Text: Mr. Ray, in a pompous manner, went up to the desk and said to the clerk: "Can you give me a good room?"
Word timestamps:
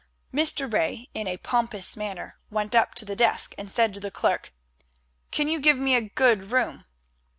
Mr. 0.33 0.65
Ray, 0.73 1.09
in 1.13 1.27
a 1.27 1.37
pompous 1.37 1.95
manner, 1.95 2.39
went 2.49 2.73
up 2.73 2.95
to 2.95 3.05
the 3.05 3.15
desk 3.15 3.53
and 3.59 3.69
said 3.69 3.93
to 3.93 3.99
the 3.99 4.09
clerk: 4.09 4.51
"Can 5.29 5.47
you 5.47 5.59
give 5.59 5.77
me 5.77 5.93
a 5.93 6.01
good 6.09 6.45
room?" 6.51 6.85